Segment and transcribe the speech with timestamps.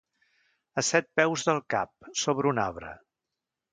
[0.81, 1.93] A set peus del cap,
[2.23, 2.95] sobre un arbre.